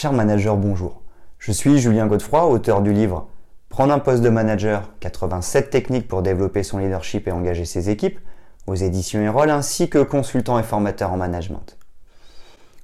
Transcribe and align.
Cher 0.00 0.14
manager, 0.14 0.56
bonjour. 0.56 1.02
Je 1.38 1.52
suis 1.52 1.78
Julien 1.78 2.06
Godefroy, 2.06 2.46
auteur 2.46 2.80
du 2.80 2.90
livre 2.90 3.28
Prendre 3.68 3.92
un 3.92 3.98
poste 3.98 4.22
de 4.22 4.30
manager, 4.30 4.88
87 5.00 5.68
techniques 5.68 6.08
pour 6.08 6.22
développer 6.22 6.62
son 6.62 6.78
leadership 6.78 7.28
et 7.28 7.32
engager 7.32 7.66
ses 7.66 7.90
équipes, 7.90 8.18
aux 8.66 8.74
éditions 8.74 9.20
Erol, 9.20 9.50
ainsi 9.50 9.90
que 9.90 10.02
consultant 10.02 10.58
et 10.58 10.62
formateur 10.62 11.12
en 11.12 11.18
management. 11.18 11.76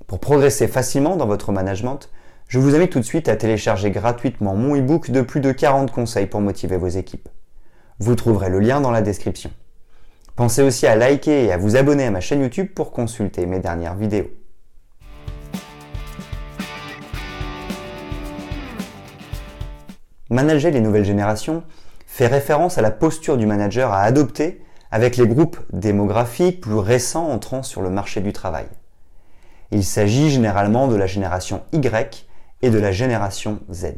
Pour 0.06 0.20
progresser 0.20 0.68
facilement 0.68 1.16
dans 1.16 1.26
votre 1.26 1.52
management, 1.52 2.10
je 2.48 2.58
vous 2.58 2.74
invite 2.74 2.92
tout 2.92 3.00
de 3.00 3.04
suite 3.06 3.30
à 3.30 3.36
télécharger 3.36 3.90
gratuitement 3.90 4.54
mon 4.54 4.76
e-book 4.76 5.10
de 5.10 5.22
plus 5.22 5.40
de 5.40 5.52
40 5.52 5.90
conseils 5.92 6.26
pour 6.26 6.42
motiver 6.42 6.76
vos 6.76 6.88
équipes. 6.88 7.30
Vous 7.98 8.14
trouverez 8.14 8.50
le 8.50 8.60
lien 8.60 8.82
dans 8.82 8.90
la 8.90 9.00
description. 9.00 9.50
Pensez 10.34 10.60
aussi 10.60 10.86
à 10.86 10.96
liker 10.96 11.46
et 11.46 11.52
à 11.52 11.56
vous 11.56 11.76
abonner 11.76 12.04
à 12.04 12.10
ma 12.10 12.20
chaîne 12.20 12.42
YouTube 12.42 12.68
pour 12.74 12.92
consulter 12.92 13.46
mes 13.46 13.60
dernières 13.60 13.96
vidéos. 13.96 14.28
Manager 20.28 20.72
les 20.72 20.80
nouvelles 20.80 21.04
générations 21.04 21.62
fait 22.06 22.26
référence 22.26 22.78
à 22.78 22.82
la 22.82 22.90
posture 22.90 23.36
du 23.36 23.46
manager 23.46 23.92
à 23.92 24.02
adopter 24.02 24.60
avec 24.90 25.16
les 25.16 25.26
groupes 25.26 25.58
démographiques 25.72 26.60
plus 26.60 26.74
récents 26.74 27.28
entrant 27.28 27.62
sur 27.62 27.80
le 27.80 27.90
marché 27.90 28.20
du 28.20 28.32
travail. 28.32 28.66
Il 29.70 29.84
s'agit 29.84 30.30
généralement 30.30 30.88
de 30.88 30.96
la 30.96 31.06
génération 31.06 31.62
Y 31.72 32.26
et 32.62 32.70
de 32.70 32.78
la 32.78 32.90
génération 32.90 33.60
Z. 33.70 33.94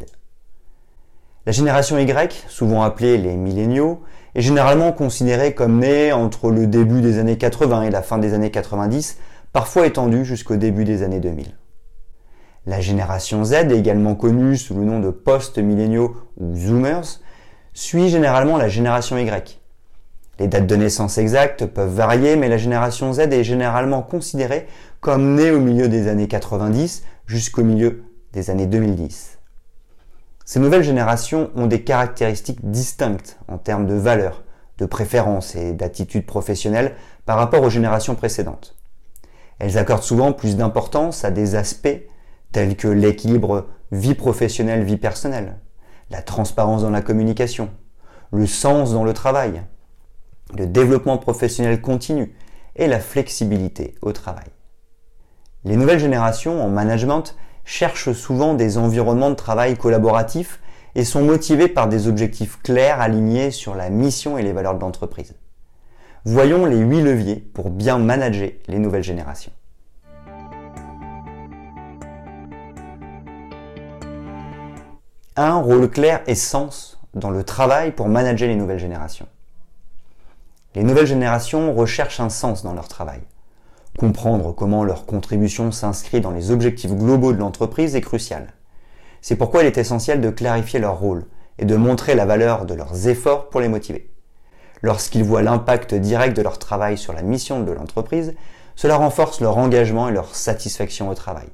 La 1.47 1.53
génération 1.53 1.99
Y, 1.99 2.45
souvent 2.49 2.83
appelée 2.83 3.17
les 3.17 3.35
milléniaux, 3.35 4.03
est 4.35 4.43
généralement 4.43 4.93
considérée 4.93 5.55
comme 5.55 5.79
née 5.79 6.13
entre 6.13 6.51
le 6.51 6.67
début 6.67 7.01
des 7.01 7.19
années 7.19 7.39
80 7.39 7.83
et 7.83 7.91
la 7.91 8.03
fin 8.03 8.19
des 8.19 8.35
années 8.35 8.51
90, 8.51 9.19
parfois 9.55 9.87
étendue 9.87 10.27
jusqu'au 10.27 10.57
début 10.57 10.85
des 10.85 11.03
années 11.03 11.21
2000. 11.21 11.55
La 12.69 12.83
génération 12.83 13.45
Z, 13.45 13.73
également 13.73 14.15
connue 14.15 14.59
sous 14.59 14.75
le 14.75 14.85
nom 14.85 15.01
de 15.01 15.09
post-milléniaux 15.09 16.15
ou 16.37 16.55
zoomers, 16.55 17.23
suit 17.73 18.11
généralement 18.11 18.59
la 18.59 18.69
génération 18.69 19.17
Y. 19.17 19.59
Les 20.39 20.49
dates 20.49 20.67
de 20.67 20.77
naissance 20.77 21.17
exactes 21.17 21.65
peuvent 21.65 21.95
varier, 21.95 22.37
mais 22.37 22.51
la 22.51 22.59
génération 22.59 23.11
Z 23.15 23.21
est 23.21 23.43
généralement 23.43 24.03
considérée 24.03 24.67
comme 25.01 25.37
née 25.37 25.51
au 25.51 25.61
milieu 25.61 25.89
des 25.89 26.09
années 26.09 26.29
90 26.29 27.05
jusqu'au 27.27 27.65
milieu 27.65 28.05
des 28.35 28.51
années 28.51 28.67
2010. 28.67 29.39
Ces 30.45 30.61
nouvelles 30.61 30.85
générations 30.85 31.51
ont 31.57 31.69
des 31.69 31.85
caractéristiques 31.85 32.71
distinctes 32.71 33.39
en 33.49 33.57
termes 33.57 33.87
de 33.87 33.95
valeurs, 33.95 34.43
de 34.77 34.85
préférences 34.85 35.57
et 35.57 35.73
d'attitudes 35.73 36.27
professionnelles 36.27 36.97
par 37.25 37.39
rapport 37.39 37.63
aux 37.63 37.71
générations 37.71 38.15
précédentes. 38.15 38.77
Elles 39.59 39.79
accordent 39.79 40.03
souvent 40.03 40.35
plus 40.35 40.59
d'importance 40.59 41.25
à 41.25 41.31
des 41.31 41.55
aspects 41.55 42.03
tels 42.53 42.77
que 42.77 42.89
l'équilibre 42.89 43.67
vie 43.93 44.15
professionnelle-vie 44.15 44.97
personnelle, 44.97 45.59
la 46.11 46.23
transparence 46.23 46.83
dans 46.83 46.91
la 46.91 47.03
communication, 47.03 47.71
le 48.33 48.47
sens 48.47 48.93
dans 48.93 49.05
le 49.05 49.13
travail, 49.13 49.63
le 50.57 50.67
développement 50.67 51.19
professionnel 51.19 51.81
continu 51.81 52.35
et 52.77 52.87
la 52.87 53.01
flexibilité 53.01 53.95
au 54.03 54.13
travail. 54.13 54.47
Les 55.65 55.77
nouvelles 55.77 55.99
générations 55.99 56.63
en 56.65 56.69
management 56.69 57.37
cherchent 57.65 58.13
souvent 58.13 58.55
des 58.55 58.79
environnements 58.79 59.31
de 59.31 59.35
travail 59.35 59.77
collaboratifs 59.77 60.61
et 60.95 61.05
sont 61.05 61.23
motivées 61.23 61.69
par 61.69 61.89
des 61.89 62.09
objectifs 62.09 62.61
clairs 62.63 63.01
alignés 63.01 63.51
sur 63.51 63.75
la 63.75 63.91
mission 63.91 64.39
et 64.39 64.43
les 64.43 64.53
valeurs 64.53 64.75
de 64.75 64.81
l'entreprise. 64.81 65.35
Voyons 66.25 66.67
les 66.67 66.79
huit 66.79 67.03
leviers 67.03 67.37
pour 67.37 67.71
bien 67.71 67.99
manager 67.99 68.51
les 68.69 68.79
nouvelles 68.79 69.05
générations. 69.05 69.53
1. 75.39 75.61
Rôle 75.61 75.89
clair 75.89 76.21
et 76.27 76.35
sens 76.35 76.99
dans 77.15 77.31
le 77.31 77.45
travail 77.45 77.93
pour 77.93 78.09
manager 78.09 78.49
les 78.49 78.57
nouvelles 78.57 78.81
générations. 78.81 79.29
Les 80.75 80.83
nouvelles 80.83 81.07
générations 81.07 81.73
recherchent 81.73 82.19
un 82.19 82.29
sens 82.29 82.65
dans 82.65 82.75
leur 82.75 82.89
travail. 82.89 83.21
Comprendre 83.97 84.53
comment 84.53 84.83
leur 84.83 85.07
contribution 85.07 85.71
s'inscrit 85.71 86.21
dans 86.21 86.33
les 86.33 86.51
objectifs 86.51 86.93
globaux 86.93 87.33
de 87.33 87.39
l'entreprise 87.39 87.95
est 87.95 88.01
crucial. 88.01 88.49
C'est 89.23 89.37
pourquoi 89.37 89.63
il 89.63 89.67
est 89.67 89.79
essentiel 89.79 90.21
de 90.21 90.31
clarifier 90.31 90.81
leur 90.81 90.99
rôle 90.99 91.25
et 91.59 91.65
de 91.65 91.77
montrer 91.77 92.17
la 92.17 92.27
valeur 92.27 92.67
de 92.67 92.75
leurs 92.75 93.07
efforts 93.07 93.49
pour 93.49 93.61
les 93.61 93.69
motiver. 93.69 94.11
Lorsqu'ils 94.83 95.25
voient 95.25 95.43
l'impact 95.43 95.95
direct 95.95 96.37
de 96.37 96.43
leur 96.43 96.59
travail 96.59 96.99
sur 96.99 97.13
la 97.13 97.23
mission 97.23 97.61
de 97.61 97.71
l'entreprise, 97.71 98.35
cela 98.75 98.97
renforce 98.97 99.41
leur 99.41 99.57
engagement 99.57 100.09
et 100.09 100.13
leur 100.13 100.35
satisfaction 100.35 101.09
au 101.09 101.15
travail. 101.15 101.49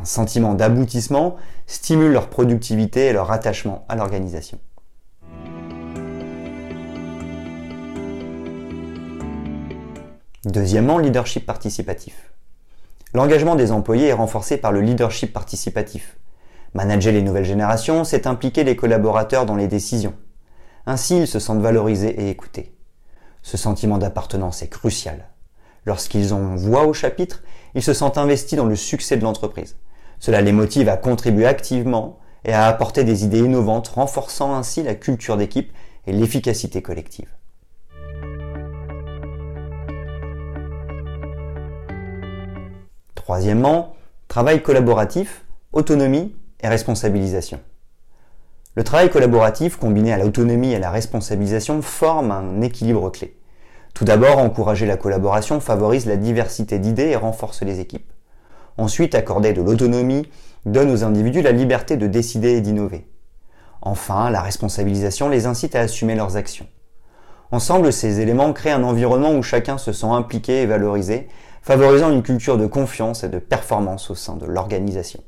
Un 0.00 0.04
sentiment 0.04 0.54
d'aboutissement 0.54 1.36
stimule 1.66 2.12
leur 2.12 2.28
productivité 2.28 3.06
et 3.06 3.12
leur 3.12 3.30
attachement 3.30 3.84
à 3.88 3.96
l'organisation. 3.96 4.58
Deuxièmement, 10.44 10.98
leadership 10.98 11.46
participatif. 11.46 12.32
L'engagement 13.14 13.54
des 13.54 13.72
employés 13.72 14.08
est 14.08 14.12
renforcé 14.12 14.56
par 14.56 14.72
le 14.72 14.80
leadership 14.80 15.32
participatif. 15.32 16.16
Manager 16.74 17.12
les 17.12 17.22
nouvelles 17.22 17.44
générations, 17.44 18.04
c'est 18.04 18.26
impliquer 18.26 18.64
les 18.64 18.76
collaborateurs 18.76 19.46
dans 19.46 19.56
les 19.56 19.68
décisions. 19.68 20.14
Ainsi, 20.86 21.20
ils 21.20 21.26
se 21.26 21.38
sentent 21.38 21.60
valorisés 21.60 22.20
et 22.20 22.30
écoutés. 22.30 22.74
Ce 23.42 23.56
sentiment 23.56 23.98
d'appartenance 23.98 24.62
est 24.62 24.68
crucial. 24.68 25.28
Lorsqu'ils 25.86 26.34
ont 26.34 26.54
voix 26.54 26.86
au 26.86 26.92
chapitre, 26.92 27.42
ils 27.74 27.82
se 27.82 27.92
sentent 27.92 28.18
investis 28.18 28.56
dans 28.56 28.66
le 28.66 28.76
succès 28.76 29.16
de 29.16 29.22
l'entreprise. 29.22 29.76
Cela 30.18 30.40
les 30.40 30.52
motive 30.52 30.88
à 30.88 30.96
contribuer 30.96 31.46
activement 31.46 32.18
et 32.44 32.52
à 32.52 32.66
apporter 32.66 33.04
des 33.04 33.24
idées 33.24 33.40
innovantes, 33.40 33.88
renforçant 33.88 34.54
ainsi 34.54 34.82
la 34.82 34.94
culture 34.94 35.36
d'équipe 35.36 35.72
et 36.06 36.12
l'efficacité 36.12 36.82
collective. 36.82 37.28
Troisièmement, 43.14 43.94
travail 44.26 44.62
collaboratif, 44.62 45.44
autonomie 45.72 46.34
et 46.60 46.68
responsabilisation. 46.68 47.60
Le 48.74 48.84
travail 48.84 49.10
collaboratif 49.10 49.76
combiné 49.76 50.12
à 50.12 50.18
l'autonomie 50.18 50.72
et 50.72 50.76
à 50.76 50.78
la 50.78 50.90
responsabilisation 50.90 51.82
forme 51.82 52.30
un 52.30 52.60
équilibre 52.62 53.10
clé. 53.10 53.37
Tout 53.94 54.04
d'abord, 54.04 54.38
encourager 54.38 54.86
la 54.86 54.96
collaboration 54.96 55.60
favorise 55.60 56.06
la 56.06 56.16
diversité 56.16 56.78
d'idées 56.78 57.08
et 57.08 57.16
renforce 57.16 57.62
les 57.62 57.80
équipes. 57.80 58.12
Ensuite, 58.76 59.14
accorder 59.14 59.52
de 59.52 59.62
l'autonomie 59.62 60.28
donne 60.66 60.90
aux 60.90 61.04
individus 61.04 61.42
la 61.42 61.52
liberté 61.52 61.96
de 61.96 62.06
décider 62.06 62.50
et 62.52 62.60
d'innover. 62.60 63.08
Enfin, 63.82 64.30
la 64.30 64.40
responsabilisation 64.40 65.28
les 65.28 65.46
incite 65.46 65.74
à 65.74 65.80
assumer 65.80 66.14
leurs 66.14 66.36
actions. 66.36 66.66
Ensemble, 67.50 67.92
ces 67.92 68.20
éléments 68.20 68.52
créent 68.52 68.72
un 68.72 68.84
environnement 68.84 69.32
où 69.32 69.42
chacun 69.42 69.78
se 69.78 69.92
sent 69.92 70.06
impliqué 70.06 70.62
et 70.62 70.66
valorisé, 70.66 71.28
favorisant 71.62 72.10
une 72.10 72.22
culture 72.22 72.58
de 72.58 72.66
confiance 72.66 73.24
et 73.24 73.28
de 73.28 73.38
performance 73.38 74.10
au 74.10 74.14
sein 74.14 74.36
de 74.36 74.46
l'organisation. 74.46 75.22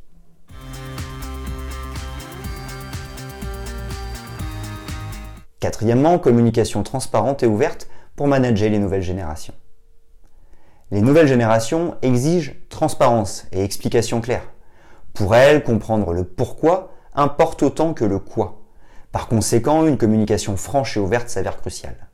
Quatrièmement, 5.60 6.18
communication 6.18 6.82
transparente 6.82 7.42
et 7.42 7.46
ouverte 7.46 7.88
manager 8.26 8.70
les 8.70 8.78
nouvelles 8.78 9.02
générations. 9.02 9.54
Les 10.90 11.00
nouvelles 11.00 11.28
générations 11.28 11.96
exigent 12.02 12.54
transparence 12.68 13.46
et 13.52 13.62
explications 13.62 14.20
claires. 14.20 14.50
Pour 15.14 15.34
elles, 15.36 15.62
comprendre 15.62 16.12
le 16.12 16.24
pourquoi 16.24 16.92
importe 17.14 17.62
autant 17.62 17.94
que 17.94 18.04
le 18.04 18.18
quoi. 18.18 18.62
Par 19.12 19.28
conséquent, 19.28 19.86
une 19.86 19.98
communication 19.98 20.56
franche 20.56 20.96
et 20.96 21.00
ouverte 21.00 21.28
s'avère 21.28 21.60
cruciale. 21.60 22.08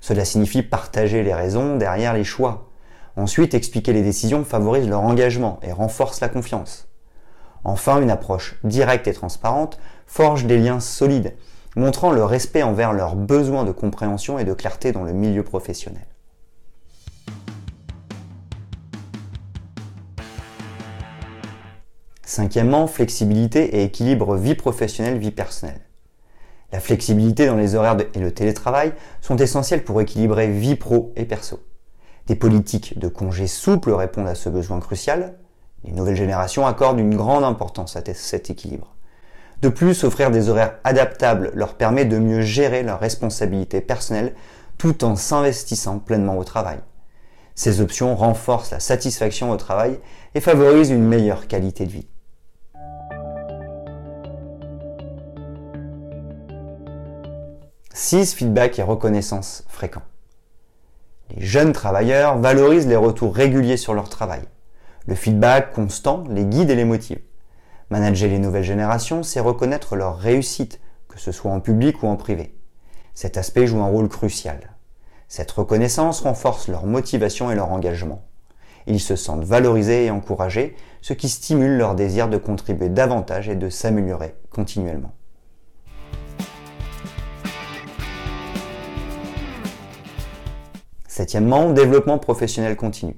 Cela 0.00 0.24
signifie 0.24 0.62
partager 0.62 1.22
les 1.22 1.34
raisons 1.34 1.76
derrière 1.76 2.14
les 2.14 2.24
choix. 2.24 2.70
Ensuite, 3.16 3.54
expliquer 3.54 3.92
les 3.92 4.02
décisions 4.02 4.44
favorise 4.44 4.88
leur 4.88 5.02
engagement 5.02 5.58
et 5.62 5.72
renforce 5.72 6.20
la 6.20 6.28
confiance. 6.28 6.88
Enfin, 7.64 8.00
une 8.00 8.10
approche 8.10 8.58
directe 8.62 9.08
et 9.08 9.12
transparente 9.12 9.78
forge 10.06 10.44
des 10.44 10.58
liens 10.58 10.80
solides, 10.80 11.34
montrant 11.76 12.10
le 12.10 12.24
respect 12.24 12.62
envers 12.62 12.92
leurs 12.92 13.14
besoins 13.14 13.64
de 13.64 13.72
compréhension 13.72 14.38
et 14.38 14.44
de 14.44 14.54
clarté 14.54 14.92
dans 14.92 15.04
le 15.04 15.12
milieu 15.12 15.42
professionnel. 15.42 16.06
Cinquièmement, 22.24 22.86
flexibilité 22.86 23.76
et 23.76 23.84
équilibre 23.84 24.36
vie 24.36 24.54
professionnelle-vie 24.54 25.30
personnelle. 25.30 25.80
La 26.72 26.80
flexibilité 26.80 27.46
dans 27.46 27.56
les 27.56 27.76
horaires 27.76 27.96
et 28.14 28.18
le 28.18 28.32
télétravail 28.32 28.92
sont 29.20 29.36
essentiels 29.36 29.84
pour 29.84 30.00
équilibrer 30.00 30.48
vie 30.50 30.74
pro 30.74 31.12
et 31.14 31.24
perso. 31.24 31.60
Des 32.26 32.34
politiques 32.34 32.98
de 32.98 33.06
congés 33.06 33.46
souples 33.46 33.92
répondent 33.92 34.26
à 34.26 34.34
ce 34.34 34.48
besoin 34.48 34.80
crucial. 34.80 35.38
Les 35.84 35.92
nouvelles 35.92 36.16
générations 36.16 36.66
accordent 36.66 36.98
une 36.98 37.14
grande 37.14 37.44
importance 37.44 37.94
à 37.96 38.02
cet 38.12 38.50
équilibre. 38.50 38.96
De 39.62 39.68
plus, 39.68 40.04
offrir 40.04 40.30
des 40.30 40.48
horaires 40.48 40.78
adaptables 40.84 41.50
leur 41.54 41.74
permet 41.74 42.04
de 42.04 42.18
mieux 42.18 42.42
gérer 42.42 42.82
leurs 42.82 43.00
responsabilités 43.00 43.80
personnelles 43.80 44.34
tout 44.78 45.04
en 45.04 45.16
s'investissant 45.16 45.98
pleinement 45.98 46.36
au 46.36 46.44
travail. 46.44 46.78
Ces 47.54 47.80
options 47.80 48.14
renforcent 48.14 48.70
la 48.70 48.80
satisfaction 48.80 49.50
au 49.50 49.56
travail 49.56 49.98
et 50.34 50.40
favorisent 50.40 50.90
une 50.90 51.06
meilleure 51.06 51.46
qualité 51.46 51.86
de 51.86 51.92
vie. 51.92 52.06
Six 57.94 58.34
Feedback 58.34 58.78
et 58.78 58.82
reconnaissance 58.82 59.64
fréquents. 59.68 60.02
Les 61.34 61.44
jeunes 61.44 61.72
travailleurs 61.72 62.38
valorisent 62.38 62.86
les 62.86 62.94
retours 62.94 63.34
réguliers 63.34 63.78
sur 63.78 63.94
leur 63.94 64.10
travail. 64.10 64.42
Le 65.06 65.14
feedback 65.14 65.72
constant 65.72 66.24
les 66.28 66.44
guide 66.44 66.68
et 66.68 66.74
les 66.74 66.84
motive. 66.84 67.20
Manager 67.88 68.28
les 68.28 68.40
nouvelles 68.40 68.64
générations, 68.64 69.22
c'est 69.22 69.38
reconnaître 69.38 69.94
leur 69.94 70.18
réussite, 70.18 70.80
que 71.08 71.20
ce 71.20 71.30
soit 71.30 71.52
en 71.52 71.60
public 71.60 72.02
ou 72.02 72.08
en 72.08 72.16
privé. 72.16 72.52
Cet 73.14 73.36
aspect 73.36 73.68
joue 73.68 73.80
un 73.80 73.86
rôle 73.86 74.08
crucial. 74.08 74.74
Cette 75.28 75.52
reconnaissance 75.52 76.22
renforce 76.22 76.66
leur 76.66 76.84
motivation 76.84 77.48
et 77.50 77.54
leur 77.54 77.70
engagement. 77.70 78.24
Ils 78.88 79.00
se 79.00 79.14
sentent 79.14 79.44
valorisés 79.44 80.06
et 80.06 80.10
encouragés, 80.10 80.76
ce 81.00 81.12
qui 81.12 81.28
stimule 81.28 81.76
leur 81.76 81.94
désir 81.94 82.28
de 82.28 82.38
contribuer 82.38 82.88
davantage 82.88 83.48
et 83.48 83.54
de 83.54 83.70
s'améliorer 83.70 84.34
continuellement. 84.50 85.12
Septièmement, 91.06 91.70
développement 91.70 92.18
professionnel 92.18 92.76
continu. 92.76 93.16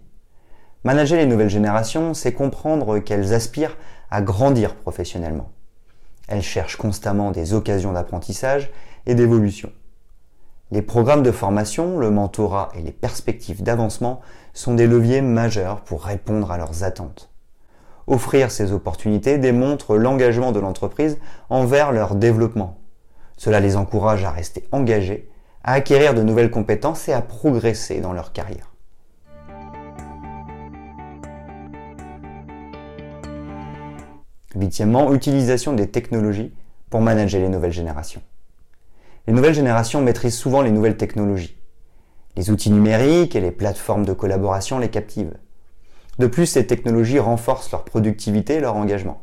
Manager 0.84 1.18
les 1.18 1.26
nouvelles 1.26 1.50
générations, 1.50 2.14
c'est 2.14 2.32
comprendre 2.32 3.00
qu'elles 3.00 3.34
aspirent 3.34 3.76
à 4.10 4.22
grandir 4.22 4.76
professionnellement. 4.76 5.50
Elles 6.28 6.42
cherchent 6.42 6.76
constamment 6.76 7.32
des 7.32 7.52
occasions 7.52 7.92
d'apprentissage 7.92 8.70
et 9.06 9.14
d'évolution. 9.14 9.72
Les 10.70 10.82
programmes 10.82 11.22
de 11.22 11.32
formation, 11.32 11.98
le 11.98 12.10
mentorat 12.10 12.68
et 12.74 12.82
les 12.82 12.92
perspectives 12.92 13.62
d'avancement 13.62 14.20
sont 14.52 14.74
des 14.74 14.86
leviers 14.86 15.22
majeurs 15.22 15.80
pour 15.80 16.04
répondre 16.04 16.50
à 16.52 16.58
leurs 16.58 16.84
attentes. 16.84 17.30
Offrir 18.06 18.50
ces 18.50 18.72
opportunités 18.72 19.38
démontre 19.38 19.96
l'engagement 19.96 20.52
de 20.52 20.60
l'entreprise 20.60 21.18
envers 21.50 21.90
leur 21.90 22.14
développement. 22.14 22.78
Cela 23.36 23.60
les 23.60 23.76
encourage 23.76 24.24
à 24.24 24.30
rester 24.30 24.68
engagés, 24.70 25.28
à 25.64 25.72
acquérir 25.72 26.14
de 26.14 26.22
nouvelles 26.22 26.50
compétences 26.50 27.08
et 27.08 27.12
à 27.12 27.22
progresser 27.22 28.00
dans 28.00 28.12
leur 28.12 28.32
carrière. 28.32 28.70
Huitièmement, 34.58 35.12
utilisation 35.14 35.72
des 35.72 35.88
technologies 35.88 36.52
pour 36.90 37.00
manager 37.00 37.40
les 37.40 37.48
nouvelles 37.48 37.72
générations. 37.72 38.22
Les 39.28 39.32
nouvelles 39.32 39.54
générations 39.54 40.02
maîtrisent 40.02 40.36
souvent 40.36 40.62
les 40.62 40.72
nouvelles 40.72 40.96
technologies. 40.96 41.56
Les 42.36 42.50
outils 42.50 42.72
numériques 42.72 43.36
et 43.36 43.40
les 43.40 43.52
plateformes 43.52 44.04
de 44.04 44.12
collaboration 44.12 44.80
les 44.80 44.88
captivent. 44.88 45.36
De 46.18 46.26
plus, 46.26 46.46
ces 46.46 46.66
technologies 46.66 47.20
renforcent 47.20 47.70
leur 47.70 47.84
productivité 47.84 48.54
et 48.54 48.60
leur 48.60 48.74
engagement. 48.74 49.22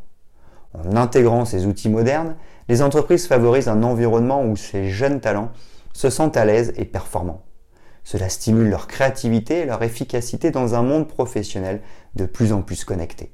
En 0.73 0.95
intégrant 0.95 1.43
ces 1.43 1.65
outils 1.65 1.89
modernes, 1.89 2.37
les 2.69 2.81
entreprises 2.81 3.27
favorisent 3.27 3.67
un 3.67 3.83
environnement 3.83 4.41
où 4.45 4.55
ces 4.55 4.89
jeunes 4.89 5.19
talents 5.19 5.51
se 5.91 6.09
sentent 6.09 6.37
à 6.37 6.45
l'aise 6.45 6.73
et 6.77 6.85
performants. 6.85 7.43
Cela 8.05 8.29
stimule 8.29 8.69
leur 8.69 8.87
créativité 8.87 9.59
et 9.59 9.65
leur 9.65 9.83
efficacité 9.83 10.51
dans 10.51 10.75
un 10.75 10.81
monde 10.81 11.09
professionnel 11.09 11.81
de 12.15 12.25
plus 12.25 12.53
en 12.53 12.61
plus 12.61 12.85
connecté. 12.85 13.33